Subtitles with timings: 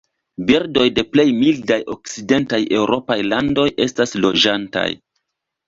[0.45, 4.89] Birdoj de plej mildaj okcidentaj eŭropaj landoj estas loĝantaj.